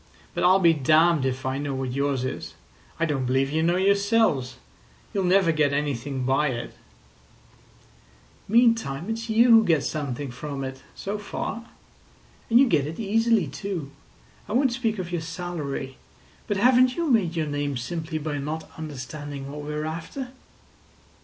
[0.33, 2.55] But I'll be damned if I know what yours is.
[2.99, 4.55] I don't believe you know yourselves.
[5.13, 6.73] You'll never get anything by it."
[8.47, 11.69] "Meantime it's you who get something from it—so far.
[12.49, 13.91] And you get it easily, too.
[14.49, 15.97] I won't speak of your salary,
[16.47, 20.29] but haven't you made your name simply by not understanding what we are after?"